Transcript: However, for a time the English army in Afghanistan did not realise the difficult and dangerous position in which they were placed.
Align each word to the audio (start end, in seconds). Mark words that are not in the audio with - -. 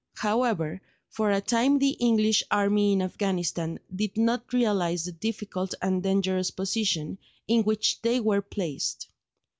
However, 0.15 0.81
for 1.09 1.29
a 1.29 1.39
time 1.41 1.77
the 1.77 1.91
English 1.91 2.41
army 2.49 2.93
in 2.93 3.03
Afghanistan 3.03 3.77
did 3.95 4.17
not 4.17 4.51
realise 4.51 5.05
the 5.05 5.11
difficult 5.11 5.75
and 5.79 6.01
dangerous 6.01 6.49
position 6.49 7.19
in 7.47 7.61
which 7.65 8.01
they 8.01 8.19
were 8.19 8.41
placed. 8.41 9.09